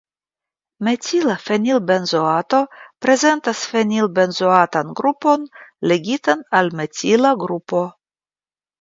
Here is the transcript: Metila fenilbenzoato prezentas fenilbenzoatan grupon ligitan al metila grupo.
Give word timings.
Metila 0.87 1.35
fenilbenzoato 1.49 2.63
prezentas 3.07 3.63
fenilbenzoatan 3.75 4.93
grupon 5.03 5.47
ligitan 5.95 6.47
al 6.63 6.77
metila 6.83 7.39
grupo. 7.49 7.89